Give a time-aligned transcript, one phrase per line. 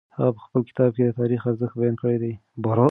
[0.15, 2.33] هغه په خپل کتاب کي د تاریخ ارزښت بیان کړی دی.